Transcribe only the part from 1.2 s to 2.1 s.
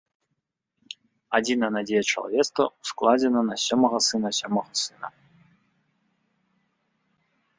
Адзіная надзея